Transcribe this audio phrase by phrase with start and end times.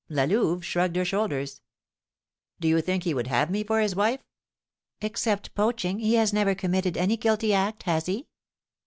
[0.09, 1.61] '"La Louve shrugged her shoulders.
[2.59, 4.19] "Do you think he would have me for his wife?"
[4.99, 8.25] "Except poaching, he has never committed any guilty act, has he?"